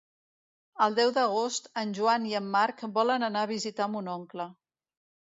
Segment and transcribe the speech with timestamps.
[0.85, 4.49] El deu d'agost en Joan i en Marc volen anar a visitar mon oncle.